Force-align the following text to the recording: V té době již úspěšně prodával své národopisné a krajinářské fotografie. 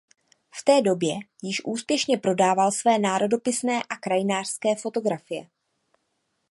V 0.51 0.63
té 0.63 0.81
době 0.81 1.13
již 1.41 1.61
úspěšně 1.65 2.17
prodával 2.17 2.71
své 2.71 2.99
národopisné 2.99 3.83
a 3.89 3.97
krajinářské 3.97 4.75
fotografie. 4.75 5.49